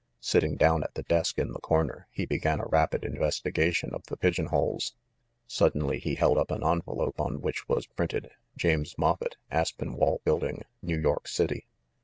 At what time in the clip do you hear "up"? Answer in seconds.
6.39-6.49